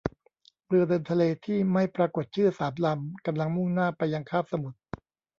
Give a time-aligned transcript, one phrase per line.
[0.67, 4.77] เรือเดินทะเลที่ไม่ปรากฏชื่อสามลำกำลังมุ่งหน้าไปยังคาบสมุทร